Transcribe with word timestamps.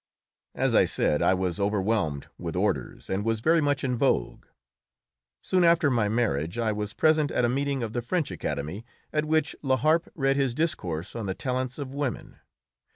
As 0.55 0.73
I 0.73 0.85
said, 0.85 1.21
I 1.21 1.35
was 1.35 1.59
overwhelmed 1.59 2.25
with 2.39 2.55
orders 2.55 3.07
and 3.07 3.23
was 3.23 3.39
very 3.39 3.61
much 3.61 3.83
in 3.83 3.95
vogue. 3.95 4.47
Soon 5.43 5.63
after 5.63 5.91
my 5.91 6.09
marriage 6.09 6.57
I 6.57 6.71
was 6.71 6.91
present 6.95 7.29
at 7.29 7.45
a 7.45 7.49
meeting 7.49 7.83
of 7.83 7.93
the 7.93 8.01
French 8.01 8.31
Academy 8.31 8.83
at 9.13 9.25
which 9.25 9.55
La 9.61 9.75
Harpe 9.77 10.07
read 10.15 10.37
his 10.37 10.55
discourse 10.55 11.15
on 11.15 11.27
the 11.27 11.35
talents 11.35 11.77
of 11.77 11.93
women. 11.93 12.39